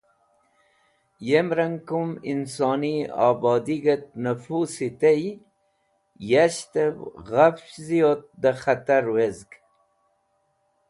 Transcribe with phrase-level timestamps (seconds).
[1.27, 2.95] Yem rang, kum insoni
[3.27, 5.23] obodig̃h et nafusi tey,
[6.29, 6.95] yashtev
[7.27, 9.49] ghafch ziyot dẽ khatar wezg.